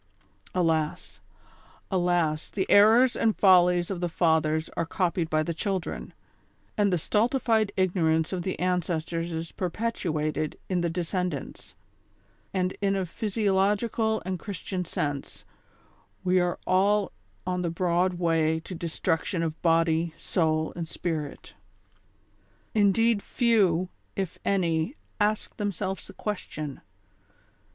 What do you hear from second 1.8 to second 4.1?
alas! the errors and follies of the